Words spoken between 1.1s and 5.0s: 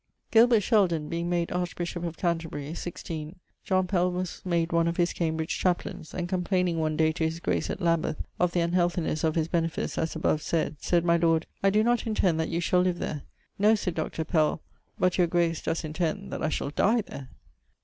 made archbishop of Canterbury, 16, John Pell[XLVI.] was made one of